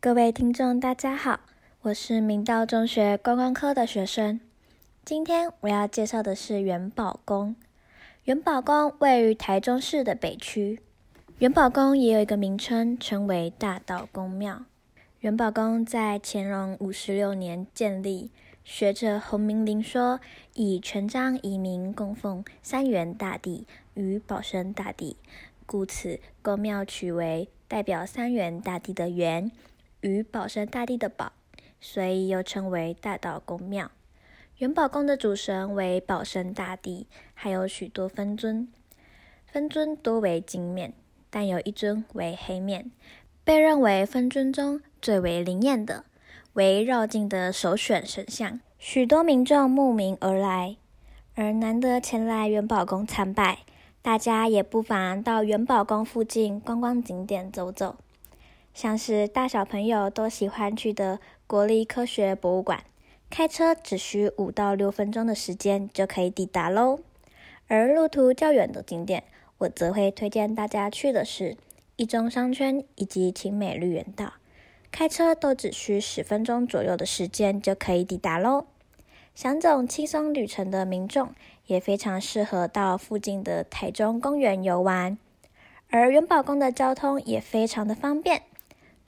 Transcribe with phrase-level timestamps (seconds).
[0.00, 1.40] 各位听众，大家好，
[1.80, 4.38] 我是明道中学观光科的学生。
[5.04, 7.56] 今天我要介绍的是元宝宫。
[8.22, 10.78] 元宝宫位于台中市的北区。
[11.38, 14.66] 元宝宫也有一个名称，称为大道公庙。
[15.18, 18.30] 元宝宫在乾隆五十六年建立。
[18.62, 20.20] 学者洪明林说
[20.54, 25.16] ：“以权章遗民供奉三元大帝与保生大帝，
[25.66, 29.50] 故此宫庙取为代表三元大帝的元。”
[30.00, 31.32] 与保生大帝的保，
[31.80, 33.90] 所以又称为大道公庙。
[34.58, 38.68] 元宝宫的主神为保生大帝，还有许多分尊，
[39.46, 40.92] 分尊多为金面，
[41.30, 42.90] 但有一尊为黑面，
[43.44, 46.04] 被认为分尊中最为灵验的，
[46.54, 48.60] 为绕境的首选神像。
[48.78, 50.76] 许多民众慕名而来，
[51.34, 53.60] 而难得前来元宝宫参拜，
[54.02, 57.96] 大家也不妨到元宝宫附近观光景点走走。
[58.74, 62.84] 像是大小朋友都喜欢去的国立科学博物馆，
[63.28, 67.00] 开车只需五到六分钟的时间就可以抵达喽。
[67.66, 69.24] 而路途较远的景点，
[69.58, 71.56] 我则会推荐大家去的是
[71.96, 74.34] 一中商圈以及勤美绿园道，
[74.92, 78.66] 开车都只需十分钟左右的时间就可以抵达喽。
[79.34, 81.34] 想走轻松旅程的民众，
[81.66, 85.18] 也非常适合到附近的台中公园游玩。
[85.90, 88.42] 而元宝宫的交通也非常的方便。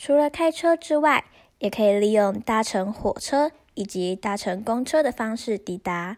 [0.03, 1.27] 除了开车之外，
[1.59, 6.17] 也可以利用搭乘火车以及搭乘公车的方式抵达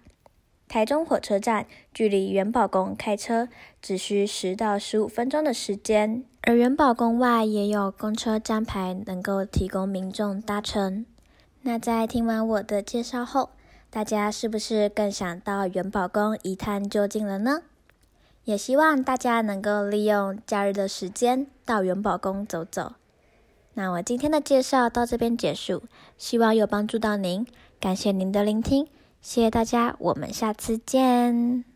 [0.69, 1.67] 台中火车站。
[1.93, 3.49] 距离元宝宫开车
[3.83, 11.05] 只需十到十五分钟的时间，而元宝宫外也有公车站牌能够提供民众搭乘。
[11.63, 13.51] 那在听完我的介绍后，
[13.91, 17.63] 大家是不是更想到元宝宫一探究竟了呢？
[18.45, 22.93] 也希望大家能够利用假日的时间到元宝宫走走。
[23.75, 25.83] 那我今天的介绍到这边结束，
[26.19, 27.47] 希望有帮助到您，
[27.81, 28.87] 感谢您的聆听，
[29.21, 31.72] 谢谢大家，我们下次见。